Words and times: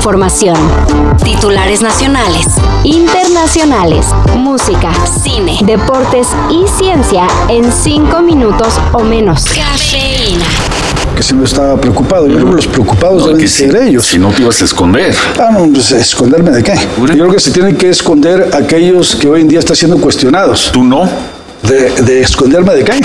información. 0.00 0.56
Titulares 1.22 1.82
nacionales, 1.82 2.46
internacionales, 2.84 4.06
música, 4.34 4.90
cine, 5.22 5.58
deportes 5.62 6.28
y 6.48 6.66
ciencia 6.66 7.26
en 7.50 7.70
cinco 7.70 8.22
minutos 8.22 8.72
o 8.94 9.00
menos. 9.00 9.44
Cafeína. 9.44 10.46
Que 11.14 11.22
si 11.22 11.34
no 11.34 11.44
estaba 11.44 11.78
preocupado. 11.78 12.26
Yo 12.28 12.36
creo 12.36 12.48
que 12.48 12.56
los 12.56 12.66
preocupados 12.66 13.26
deben 13.26 13.46
ser 13.46 13.76
ellos. 13.76 14.06
Si 14.06 14.18
no 14.18 14.30
te 14.30 14.40
ibas 14.40 14.62
a 14.62 14.64
esconder. 14.64 15.14
Ah, 15.38 15.50
no, 15.52 15.70
pues 15.70 15.92
esconderme 15.92 16.50
de 16.50 16.62
qué. 16.62 16.76
Yo 16.98 17.06
creo 17.06 17.30
que 17.30 17.40
se 17.40 17.50
tienen 17.50 17.76
que 17.76 17.90
esconder 17.90 18.52
aquellos 18.54 19.14
que 19.16 19.28
hoy 19.28 19.42
en 19.42 19.48
día 19.48 19.58
están 19.58 19.76
siendo 19.76 19.98
cuestionados. 19.98 20.70
¿Tú 20.72 20.82
no? 20.82 21.10
¿De, 21.62 21.90
de 21.90 22.22
esconderme 22.22 22.72
de 22.72 22.84
qué? 22.84 23.00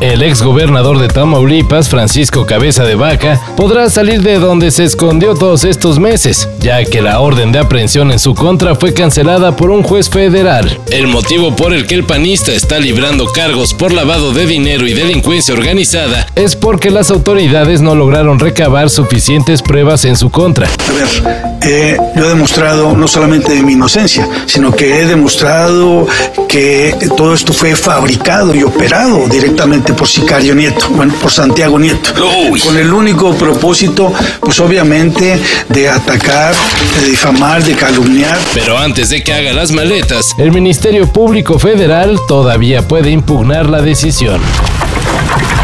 El 0.00 0.22
ex 0.22 0.42
gobernador 0.42 1.00
de 1.00 1.08
Tamaulipas, 1.08 1.88
Francisco 1.88 2.46
Cabeza 2.46 2.84
de 2.84 2.94
Vaca, 2.94 3.40
podrá 3.56 3.90
salir 3.90 4.22
de 4.22 4.38
donde 4.38 4.70
se 4.70 4.84
escondió 4.84 5.34
todos 5.34 5.64
estos 5.64 5.98
meses, 5.98 6.48
ya 6.60 6.84
que 6.84 7.02
la 7.02 7.18
orden 7.18 7.50
de 7.50 7.58
aprehensión 7.58 8.12
en 8.12 8.20
su 8.20 8.36
contra 8.36 8.76
fue 8.76 8.94
cancelada 8.94 9.56
por 9.56 9.70
un 9.70 9.82
juez 9.82 10.08
federal. 10.08 10.78
El 10.90 11.08
motivo 11.08 11.56
por 11.56 11.72
el 11.72 11.88
que 11.88 11.96
el 11.96 12.04
panista 12.04 12.52
está 12.52 12.78
librando 12.78 13.26
cargos 13.26 13.74
por 13.74 13.92
lavado 13.92 14.32
de 14.32 14.46
dinero 14.46 14.86
y 14.86 14.94
delincuencia 14.94 15.52
organizada 15.52 16.28
es 16.36 16.54
porque 16.54 16.92
las 16.92 17.10
autoridades 17.10 17.80
no 17.80 17.96
lograron 17.96 18.38
recabar 18.38 18.90
suficientes 18.90 19.62
pruebas 19.62 20.04
en 20.04 20.16
su 20.16 20.30
contra. 20.30 20.68
A 20.68 20.92
ver, 20.92 21.48
eh, 21.62 21.96
yo 22.14 22.24
he 22.24 22.28
demostrado 22.28 22.96
no 22.96 23.08
solamente 23.08 23.60
mi 23.64 23.72
inocencia, 23.72 24.28
sino 24.46 24.70
que 24.70 25.00
he 25.00 25.06
demostrado 25.06 26.06
que 26.48 26.94
todo 27.16 27.34
esto 27.34 27.52
fue 27.52 27.74
fabricado 27.74 28.54
y 28.54 28.62
operado 28.62 29.26
directamente 29.28 29.87
por 29.92 30.08
Sicario 30.08 30.54
Nieto, 30.54 30.88
bueno, 30.90 31.14
por 31.20 31.30
Santiago 31.30 31.78
Nieto, 31.78 32.10
Uy. 32.50 32.60
con 32.60 32.76
el 32.76 32.92
único 32.92 33.34
propósito, 33.34 34.12
pues 34.40 34.58
obviamente, 34.60 35.38
de 35.68 35.88
atacar, 35.88 36.54
de 37.00 37.10
difamar, 37.10 37.62
de 37.62 37.74
calumniar. 37.74 38.38
Pero 38.54 38.76
antes 38.76 39.10
de 39.10 39.22
que 39.22 39.32
haga 39.32 39.52
las 39.52 39.72
maletas, 39.72 40.34
el 40.38 40.52
Ministerio 40.52 41.06
Público 41.12 41.58
Federal 41.58 42.18
todavía 42.26 42.86
puede 42.86 43.10
impugnar 43.10 43.68
la 43.68 43.82
decisión. 43.82 44.40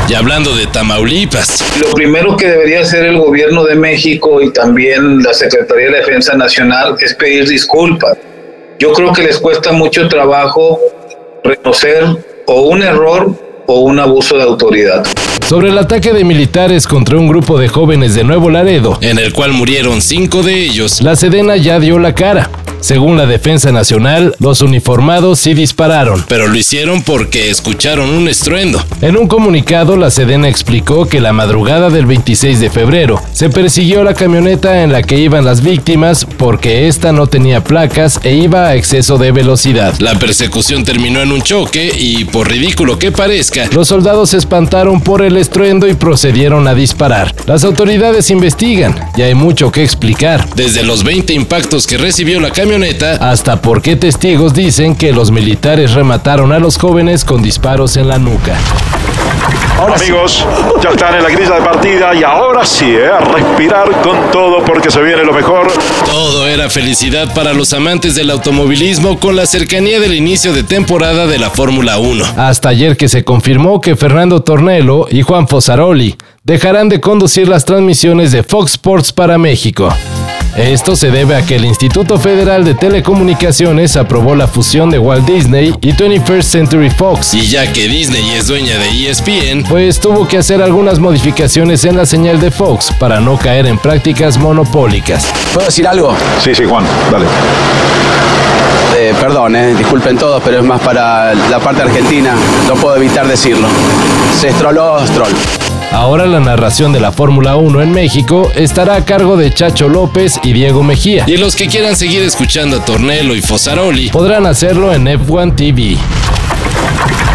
Y 0.09 0.15
hablando 0.15 0.55
de 0.55 0.67
Tamaulipas, 0.67 1.65
Lo 1.81 1.91
primero 1.93 2.37
que 2.37 2.47
debería 2.47 2.81
hacer 2.81 3.07
el 3.07 3.19
gobierno 3.19 3.65
de 3.65 3.75
México 3.75 4.43
y 4.43 4.53
también 4.53 5.23
la 5.23 5.33
Secretaría 5.33 5.87
de 5.91 5.97
Defensa 5.99 6.37
Nacional 6.37 6.97
es 7.01 7.15
pedir 7.15 7.49
disculpas. 7.49 8.19
Yo 8.79 8.93
creo 8.93 9.13
que 9.13 9.23
les 9.23 9.39
cuesta 9.39 9.73
mucho 9.73 10.07
trabajo 10.09 10.79
reconocer 11.43 12.05
o 12.47 12.63
un 12.63 12.83
error 12.83 13.44
o 13.67 13.81
un 13.81 13.99
abuso 13.99 14.37
de 14.37 14.43
autoridad. 14.43 15.05
sobre 15.49 15.69
el 15.69 15.79
ataque 15.79 16.13
de 16.13 16.25
militares 16.25 16.87
contra 16.87 17.19
un 17.19 17.29
grupo 17.29 17.59
de 17.59 17.69
jóvenes 17.69 18.15
de 18.15 18.25
Nuevo 18.25 18.49
Laredo, 18.51 18.99
en 19.03 19.19
el 19.19 19.33
cual 19.33 19.53
murieron 19.53 20.01
cinco 20.01 20.43
de 20.43 20.63
ellos, 20.65 21.03
la 21.03 21.17
Sedena 21.17 21.57
ya 21.57 21.79
dio 21.79 21.99
la 21.99 22.15
cara. 22.15 22.51
Según 22.81 23.17
la 23.17 23.25
Defensa 23.25 23.73
Nacional, 23.73 24.35
los 24.41 24.61
uniformados 24.61 25.39
sí 25.39 25.55
dispararon, 25.55 26.23
pero 26.29 26.49
lo 26.49 26.57
hicieron 26.59 27.03
porque 27.03 27.49
escucharon 27.49 28.11
un 28.11 28.29
estruendo. 28.29 28.85
En 29.01 29.17
un 29.17 29.27
comunicado, 29.27 29.97
la 29.97 30.11
Sedena 30.11 30.49
explicó 30.51 31.07
que 31.07 31.19
la 31.23 31.33
madrugada 31.33 31.89
del 31.89 32.05
26 32.05 32.61
de 32.61 32.69
febrero 32.69 33.23
se 33.33 33.49
persiguió 33.49 34.05
la 34.05 34.13
camioneta 34.13 34.83
en 34.83 34.93
la 34.93 35.03
que 35.03 35.17
iban 35.19 35.47
las 35.47 35.63
víctimas 35.63 36.27
porque 36.37 36.87
esta 36.87 37.13
no 37.13 37.27
tenía 37.27 37.65
placas 37.65 38.21
e 38.23 38.35
iba 38.35 38.67
a 38.67 38.75
exceso 38.75 39.17
de 39.17 39.33
velocidad. 39.33 39.95
La 39.99 40.19
persecución 40.19 40.85
terminó 40.85 41.23
en 41.23 41.33
un 41.33 41.41
choque 41.41 41.91
y, 41.99 42.27
por 42.27 42.51
ridículo 42.51 42.99
que 42.99 43.11
parezca, 43.13 43.54
los 43.73 43.89
soldados 43.89 44.31
se 44.31 44.39
espantaron 44.39 45.01
por 45.01 45.23
el 45.23 45.37
estruendo 45.37 45.87
y 45.87 45.95
procedieron 45.95 46.67
a 46.67 46.75
disparar. 46.75 47.35
Las 47.47 47.65
autoridades 47.65 48.31
investigan 48.31 48.95
y 49.17 49.23
hay 49.23 49.35
mucho 49.35 49.71
que 49.71 49.83
explicar, 49.83 50.49
desde 50.55 50.83
los 50.83 51.05
20 51.05 51.33
impactos 51.33 51.87
que 51.87 51.97
recibió 51.97 52.41
la 52.41 52.51
camioneta 52.51 53.31
hasta 53.31 53.63
por 53.63 53.81
qué 53.81 53.97
testigos 53.97 54.55
dicen 54.55 54.97
que 54.97 55.13
los 55.13 55.31
militares 55.31 55.93
remataron 55.93 56.53
a 56.53 56.59
los 56.59 56.79
jóvenes 56.79 57.25
con 57.25 57.43
disparos 57.43 57.97
en 57.97 58.09
la 58.09 58.19
nuca. 58.19 58.57
Amigos, 59.77 60.47
ya 60.83 60.91
están 60.91 61.17
en 61.17 61.23
la 61.23 61.29
grilla 61.31 61.57
de 61.57 61.61
partida 61.61 62.15
y 62.15 62.23
ahora 62.23 62.65
sí, 62.65 62.87
¿eh? 62.87 63.09
a 63.09 63.19
respirar 63.21 63.91
con 64.03 64.31
todo 64.31 64.65
porque 64.65 64.91
se 64.91 65.03
viene 65.03 65.25
lo 65.25 65.33
mejor. 65.33 65.67
Todo 66.07 66.47
era 66.47 66.71
felicidad 66.71 67.35
para 67.35 67.53
los 67.53 67.73
amantes 67.73 68.15
del 68.15 68.31
automovilismo 68.31 69.19
con 69.19 69.35
la 69.35 69.47
cercanía 69.47 69.99
del 69.99 70.15
inicio 70.15 70.53
de 70.53 70.63
temporada 70.63 71.27
de 71.27 71.39
la 71.39 71.51
Fórmula 71.51 71.99
1. 71.99 72.25
Hasta 72.37 72.69
ayer 72.69 72.97
que 72.97 73.09
se 73.09 73.25
confirmó 73.25 73.81
que 73.81 73.97
Fernando 73.97 74.43
Tornello 74.43 75.07
y 75.11 75.23
Juan 75.23 75.49
Fosaroli 75.49 76.17
dejarán 76.45 76.89
de 76.89 77.01
conducir 77.01 77.49
las 77.49 77.65
transmisiones 77.65 78.31
de 78.31 78.43
Fox 78.43 78.73
Sports 78.73 79.13
para 79.13 79.39
México. 79.39 79.89
Esto 80.57 80.95
se 80.95 81.11
debe 81.11 81.35
a 81.35 81.43
que 81.43 81.57
el 81.57 81.65
Instituto 81.65 82.17
Federal 82.17 82.65
de 82.65 82.75
Telecomunicaciones 82.75 83.97
aprobó 83.97 84.37
la 84.37 84.47
fusión 84.47 84.89
de 84.89 85.01
Walt 85.01 85.27
Disney 85.27 85.75
y 85.81 85.93
21st 85.93 86.43
Century 86.43 86.91
Fox. 86.91 87.35
Y 87.35 87.49
ya 87.49 87.73
que 87.73 87.89
Disney 87.89 88.31
es 88.37 88.47
dueña 88.47 88.79
de 88.79 89.11
ESPN, 89.11 89.65
pues 89.69 89.99
tuvo 89.99 90.29
que 90.29 90.39
hacer 90.39 90.63
algunas 90.63 91.01
modificaciones 91.01 91.85
en 91.85 91.97
la 91.97 92.07
señal 92.07 92.41
de 92.41 92.53
Fox 92.53 92.93
para 93.01 93.19
no 93.19 93.37
caer 93.37 93.67
en 93.67 93.79
prácticas 93.79 94.39
monopólicas. 94.39 95.27
¿Puedo 95.53 95.67
decir 95.67 95.89
algo? 95.89 96.15
Sí, 96.41 96.55
sí, 96.55 96.65
Juan, 96.65 96.85
dale. 97.11 97.27
Eh, 98.97 99.13
perdón, 99.21 99.57
eh, 99.57 99.75
disculpen 99.75 100.17
todos, 100.17 100.41
pero 100.45 100.61
es 100.61 100.65
más 100.65 100.81
para 100.81 101.35
la 101.35 101.59
parte 101.59 101.83
argentina. 101.83 102.33
No 102.69 102.75
puedo 102.77 102.97
evitar 102.97 103.27
decirlo. 103.27 103.67
Se 104.41 104.51
estroló 104.51 105.05
Stroll. 105.05 105.35
Ahora 105.95 106.27
la 106.27 106.41
narración 106.41 106.93
de 106.93 106.99
la 106.99 107.13
Fórmula 107.13 107.55
1 107.55 107.81
en 107.81 107.93
México 107.93 108.51
estará 108.57 108.97
a 108.97 109.05
cargo 109.05 109.37
de 109.37 109.55
Chacho 109.55 109.89
López 109.89 110.41
y 110.43 110.53
Diego 110.53 110.83
Mejía. 110.83 111.25
Y 111.29 111.37
los 111.37 111.55
que 111.55 111.69
quieran 111.69 111.95
seguir 111.95 112.21
escuchando 112.25 112.79
a 112.79 112.85
Tornello 112.85 113.33
y 113.37 113.41
Fosaroli 113.41 114.09
podrán 114.09 114.45
hacerlo 114.45 114.93
en 114.93 115.07
F1 115.07 115.55
TV. 115.55 115.97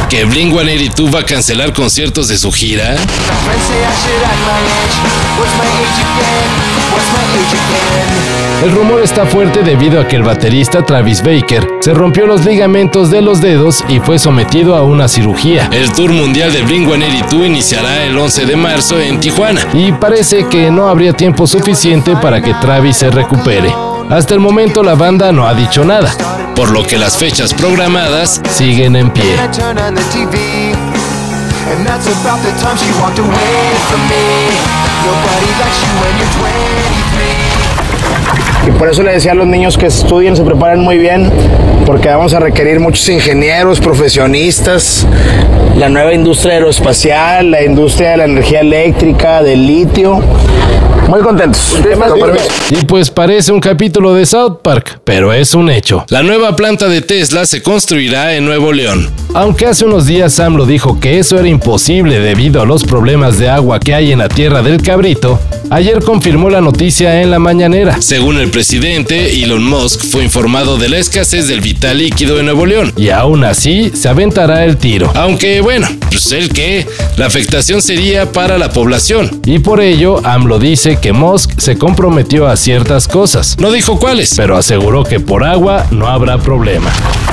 ¿Que 0.10 0.28
Blink-182 0.28 1.16
va 1.16 1.22
a 1.22 1.26
cancelar 1.26 1.72
conciertos 1.72 2.28
de 2.28 2.38
su 2.38 2.52
gira? 2.52 2.98
El 8.62 8.72
rumor 8.74 9.02
está 9.02 9.26
fuerte 9.26 9.64
debido 9.64 10.02
a 10.02 10.08
que 10.08 10.18
el 10.18 10.24
baterista 10.24 10.84
Travis 10.84 11.24
Baker 11.24 11.66
se 11.80 11.94
rompió 11.94 12.28
los 12.28 12.44
ligamentos 12.44 13.10
de 13.10 13.22
los 13.22 13.40
dedos 13.40 13.86
y 13.88 14.02
fue 14.02 14.20
sometido 14.20 14.76
a 14.76 14.84
una 14.84 15.08
cirugía. 15.08 15.70
El 15.72 15.94
tour 15.94 16.12
mundial 16.12 16.52
de 16.52 16.66
Blink-182 16.66 17.46
iniciará 17.46 18.04
el 18.04 18.18
11 18.18 18.46
de 18.46 18.56
marzo 18.58 19.00
en 19.00 19.22
Tijuana 19.22 19.66
y 19.74 19.94
parece 19.94 20.46
que 20.50 20.70
no 20.72 20.90
habría 20.90 21.14
tiempo 21.14 21.48
suficiente 21.48 22.18
para 22.18 22.42
que 22.42 22.54
Travis 22.56 22.98
se 22.98 23.10
recupere. 23.10 23.74
Hasta 24.10 24.34
el 24.34 24.42
momento 24.42 24.84
la 24.84 24.96
banda 24.96 25.32
no 25.32 25.48
ha 25.48 25.54
dicho 25.54 25.86
nada, 25.86 26.14
por 26.54 26.72
lo 26.72 26.84
que 26.84 26.98
las 26.98 27.16
fechas 27.16 27.54
programadas 27.54 28.42
siguen 28.50 28.98
en 28.98 29.10
pie. 29.12 29.36
Turn 38.20 38.38
on 38.38 38.38
the 38.38 38.44
TV. 38.44 38.60
And 38.60 38.60
that's 38.60 38.60
about 38.60 38.60
the 38.60 38.60
time 38.60 38.60
she 38.60 38.60
walked 38.60 38.60
away 38.60 38.60
from 38.60 38.60
me. 38.60 38.60
Nobody 38.60 38.60
likes 38.60 38.60
you 38.60 38.60
when 38.60 38.66
you're 38.66 38.70
23. 38.70 38.70
Y 38.70 38.72
por 38.72 38.90
eso 38.90 39.04
le 39.04 39.12
decía 39.12 39.32
a 39.32 39.36
los 39.36 39.48
niños 39.48 39.78
que 39.78 39.88
estudien, 39.88 40.36
se 40.36 40.44
preparen 40.44 40.80
muy 40.82 40.98
bien, 40.98 41.32
porque 41.86 42.10
vamos 42.10 42.34
a 42.34 42.40
requerir 42.40 42.80
muchos 42.80 43.08
ingenieros, 43.10 43.80
profesionistas, 43.80 45.08
la 45.78 45.90
nueva 45.90 46.14
industria 46.14 46.56
aeroespacial, 46.56 47.52
la 47.52 47.64
industria 47.64 48.12
de 48.12 48.18
la 48.18 48.26
energía 48.26 48.60
eléctrica, 48.62 49.42
del 49.42 49.66
litio. 49.66 50.20
Muy 51.08 51.22
contentos. 51.22 51.76
Y 52.70 52.86
pues 52.86 53.10
parece 53.10 53.52
un 53.52 53.60
capítulo 53.60 54.14
de 54.14 54.28
South 54.28 54.60
Park, 54.62 55.02
pero 55.04 55.34
es 55.34 55.56
un 55.56 55.72
hecho. 55.72 56.06
La 56.10 56.22
nueva 56.22 56.56
planta 56.56 56.88
de 56.88 57.02
Tesla 57.02 57.48
se 57.48 57.64
construirá 57.64 58.36
en 58.36 58.46
Nuevo 58.46 58.72
León. 58.72 59.10
Aunque 59.34 59.66
hace 59.66 59.86
unos 59.86 60.06
días 60.06 60.34
Sam 60.34 60.56
lo 60.56 60.68
dijo 60.68 61.00
que 61.00 61.18
eso 61.18 61.40
era 61.40 61.48
imposible 61.48 62.20
debido 62.20 62.62
a 62.62 62.66
los 62.66 62.84
problemas 62.84 63.40
de 63.40 63.50
agua 63.50 63.80
que 63.80 63.96
hay 63.96 64.12
en 64.12 64.20
la 64.20 64.30
tierra 64.30 64.62
del 64.62 64.84
cabrito, 64.84 65.40
ayer 65.70 66.02
confirmó 66.04 66.50
la 66.50 66.62
noticia 66.62 67.22
en 67.22 67.32
la 67.32 67.40
mañanera. 67.40 68.02
Según 68.02 68.38
el 68.38 68.50
presidente, 68.50 69.44
Elon 69.44 69.64
Musk 69.64 70.04
fue 70.04 70.24
informado 70.24 70.78
de 70.78 70.90
la 70.90 70.98
escasez 70.98 71.48
del 71.48 71.62
vital 71.62 72.00
líquido 72.00 72.40
en 72.40 72.46
Nuevo 72.46 72.66
León 72.66 72.94
y 72.96 73.10
aún 73.10 73.44
así 73.44 73.92
se 73.94 74.10
aventará 74.10 74.66
el 74.66 74.78
tiro. 74.78 75.12
Aunque 75.16 75.62
bueno, 75.62 75.88
pues 76.10 76.32
el 76.32 76.50
que 76.50 76.88
la 77.18 77.26
afectación 77.26 77.82
sería 77.82 78.32
para 78.32 78.58
la 78.58 78.72
población 78.72 79.42
y 79.46 79.60
por 79.60 79.82
ello 79.82 80.26
AMLO 80.26 80.60
dice 80.60 80.98
que 81.02 81.14
Musk 81.14 81.60
se 81.60 81.78
comprometió 81.78 82.48
a 82.48 82.58
ciertas 82.58 83.08
cosas. 83.08 83.58
No 83.60 83.72
dijo 83.72 84.00
cuáles, 84.00 84.34
pero 84.36 84.58
aseguró 84.58 85.04
que 85.04 85.20
por 85.20 85.44
agua 85.44 85.86
no 85.92 86.08
habrá 86.08 86.38
problema. 86.38 86.92